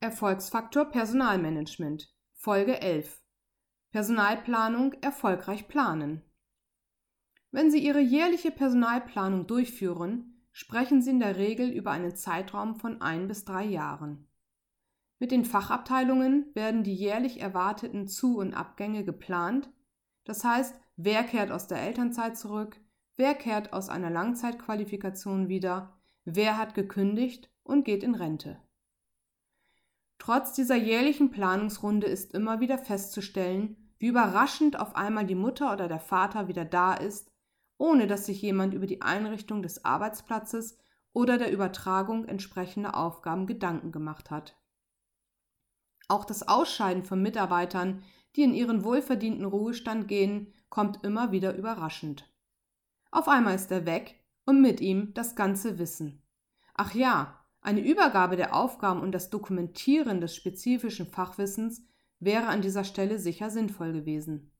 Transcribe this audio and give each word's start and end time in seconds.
Erfolgsfaktor 0.00 0.84
Personalmanagement 0.84 2.14
Folge 2.32 2.80
11 2.80 3.20
Personalplanung 3.90 4.92
erfolgreich 5.00 5.66
planen. 5.66 6.22
Wenn 7.50 7.72
Sie 7.72 7.84
Ihre 7.84 7.98
jährliche 7.98 8.52
Personalplanung 8.52 9.48
durchführen, 9.48 10.46
sprechen 10.52 11.02
Sie 11.02 11.10
in 11.10 11.18
der 11.18 11.36
Regel 11.36 11.68
über 11.68 11.90
einen 11.90 12.14
Zeitraum 12.14 12.76
von 12.76 13.00
ein 13.02 13.26
bis 13.26 13.44
drei 13.44 13.64
Jahren. 13.64 14.28
Mit 15.18 15.32
den 15.32 15.44
Fachabteilungen 15.44 16.46
werden 16.54 16.84
die 16.84 16.94
jährlich 16.94 17.40
erwarteten 17.40 18.06
Zu- 18.06 18.38
und 18.38 18.54
Abgänge 18.54 19.04
geplant, 19.04 19.68
das 20.22 20.44
heißt, 20.44 20.78
wer 20.94 21.24
kehrt 21.24 21.50
aus 21.50 21.66
der 21.66 21.82
Elternzeit 21.82 22.38
zurück, 22.38 22.80
wer 23.16 23.34
kehrt 23.34 23.72
aus 23.72 23.88
einer 23.88 24.10
Langzeitqualifikation 24.10 25.48
wieder, 25.48 25.98
wer 26.24 26.56
hat 26.56 26.76
gekündigt 26.76 27.50
und 27.64 27.84
geht 27.84 28.04
in 28.04 28.14
Rente. 28.14 28.62
Trotz 30.28 30.52
dieser 30.52 30.76
jährlichen 30.76 31.30
Planungsrunde 31.30 32.06
ist 32.06 32.34
immer 32.34 32.60
wieder 32.60 32.76
festzustellen, 32.76 33.78
wie 33.98 34.08
überraschend 34.08 34.78
auf 34.78 34.94
einmal 34.94 35.24
die 35.24 35.34
Mutter 35.34 35.72
oder 35.72 35.88
der 35.88 36.00
Vater 36.00 36.48
wieder 36.48 36.66
da 36.66 36.92
ist, 36.92 37.32
ohne 37.78 38.06
dass 38.06 38.26
sich 38.26 38.42
jemand 38.42 38.74
über 38.74 38.86
die 38.86 39.00
Einrichtung 39.00 39.62
des 39.62 39.86
Arbeitsplatzes 39.86 40.76
oder 41.14 41.38
der 41.38 41.50
Übertragung 41.50 42.26
entsprechender 42.26 42.94
Aufgaben 42.94 43.46
Gedanken 43.46 43.90
gemacht 43.90 44.30
hat. 44.30 44.54
Auch 46.08 46.26
das 46.26 46.46
Ausscheiden 46.46 47.04
von 47.04 47.22
Mitarbeitern, 47.22 48.02
die 48.36 48.42
in 48.42 48.52
ihren 48.52 48.84
wohlverdienten 48.84 49.46
Ruhestand 49.46 50.08
gehen, 50.08 50.52
kommt 50.68 51.02
immer 51.04 51.32
wieder 51.32 51.56
überraschend. 51.56 52.30
Auf 53.10 53.28
einmal 53.28 53.54
ist 53.54 53.70
er 53.70 53.86
weg 53.86 54.22
und 54.44 54.60
mit 54.60 54.82
ihm 54.82 55.14
das 55.14 55.36
ganze 55.36 55.78
Wissen. 55.78 56.22
Ach 56.74 56.92
ja, 56.92 57.37
eine 57.60 57.80
Übergabe 57.80 58.36
der 58.36 58.54
Aufgaben 58.54 59.00
und 59.00 59.12
das 59.12 59.30
Dokumentieren 59.30 60.20
des 60.20 60.34
spezifischen 60.34 61.06
Fachwissens 61.06 61.82
wäre 62.20 62.46
an 62.46 62.62
dieser 62.62 62.84
Stelle 62.84 63.18
sicher 63.18 63.50
sinnvoll 63.50 63.92
gewesen. 63.92 64.52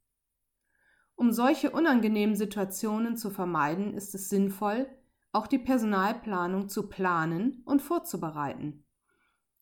Um 1.14 1.32
solche 1.32 1.70
unangenehmen 1.70 2.36
Situationen 2.36 3.16
zu 3.16 3.30
vermeiden, 3.30 3.94
ist 3.94 4.14
es 4.14 4.28
sinnvoll, 4.28 4.88
auch 5.32 5.46
die 5.46 5.58
Personalplanung 5.58 6.69
zu 6.69 6.88
planen 6.88 7.62
und 7.64 7.82
vorzubereiten. 7.82 8.84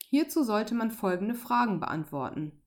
Hierzu 0.09 0.42
sollte 0.42 0.75
man 0.75 0.91
folgende 0.91 1.34
Fragen 1.34 1.81
beantworten. 1.81 2.62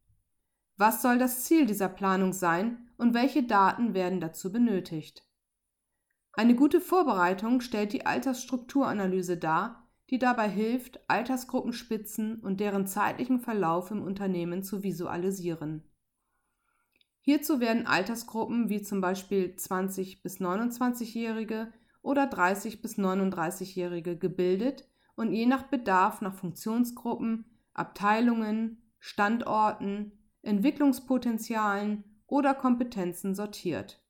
Was 0.76 1.02
soll 1.02 1.18
das 1.18 1.44
Ziel 1.44 1.66
dieser 1.66 1.90
Planung 1.90 2.34
sein 2.34 2.90
und 2.98 3.14
welche 3.14 3.44
Daten 3.44 3.94
werden 3.94 4.20
dazu 4.20 4.52
benötigt? 4.52 5.26
Eine 6.34 6.56
gute 6.56 6.80
Vorbereitung 6.80 7.62
stellt 7.62 7.94
die 7.94 8.06
Altersstrukturanalyse 8.06 9.38
dar, 9.38 9.89
die 10.10 10.20
dabei 10.20 10.50
hilft, 10.50 11.00
Altersgruppenspitzen 11.10 12.40
und 12.40 12.60
deren 12.60 12.88
zeitlichen 12.88 13.40
Verlauf 13.40 13.92
im 13.92 14.02
Unternehmen 14.02 14.64
zu 14.64 14.84
visualisieren. 14.84 15.84
Hierzu 17.22 17.60
werden 17.60 17.86
Altersgruppen 17.86 18.70
wie 18.70 18.82
zum 18.82 19.02
Beispiel 19.02 19.56
20 19.56 20.24
bis 20.24 20.40
29-Jährige 20.40 21.72
oder 22.02 22.26
30 22.26 22.82
bis 22.82 22.98
39-Jährige 22.98 24.18
gebildet 24.18 24.88
und 25.16 25.32
je 25.32 25.46
nach 25.46 25.64
Bedarf 25.64 26.22
nach 26.22 26.34
Funktionsgruppen, 26.34 27.46
Abteilungen, 27.74 28.82
Standorten, 29.00 30.14
Entwicklungspotenzialen 30.42 32.04
oder 32.26 32.54
Kompetenzen 32.54 33.36
sortiert. 33.36 34.02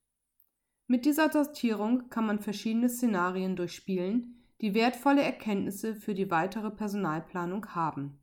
Mit 0.87 1.05
dieser 1.05 1.31
Sortierung 1.31 2.09
kann 2.09 2.25
man 2.25 2.39
verschiedene 2.39 2.89
Szenarien 2.89 3.55
durchspielen, 3.55 4.38
die 4.61 4.73
wertvolle 4.73 5.23
Erkenntnisse 5.23 5.95
für 5.95 6.13
die 6.13 6.29
weitere 6.29 6.69
Personalplanung 6.69 7.67
haben. 7.75 8.19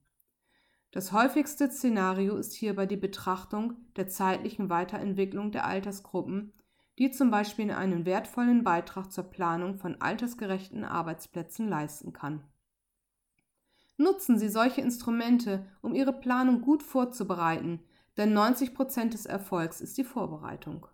Das 0.91 1.13
häufigste 1.13 1.71
Szenario 1.71 2.37
ist 2.37 2.55
hierbei 2.55 2.87
die 2.87 2.97
Betrachtung 2.97 3.75
der 3.97 4.09
zeitlichen 4.09 4.71
Weiterentwicklung 4.71 5.53
der 5.53 5.67
Altersgruppen, 5.67 6.53
die 6.99 7.11
zum 7.11 7.31
Beispiel 7.31 7.71
einen 7.71 8.07
wertvollen 8.07 8.65
Beitrag 8.65 9.13
zur 9.13 9.25
Planung 9.25 9.77
von 9.77 10.01
altersgerechten 10.01 10.85
Arbeitsplätzen 10.85 11.69
leisten 11.69 12.13
kann. 12.13 12.43
Nutzen 13.99 14.39
Sie 14.39 14.49
solche 14.49 14.83
Instrumente, 14.83 15.67
um 15.81 15.95
Ihre 15.95 16.13
Planung 16.13 16.61
gut 16.61 16.83
vorzubereiten, 16.83 17.81
denn 18.17 18.33
90 18.33 18.75
Prozent 18.75 19.15
des 19.15 19.27
Erfolgs 19.27 19.81
ist 19.81 19.99
die 19.99 20.05
Vorbereitung. 20.05 20.87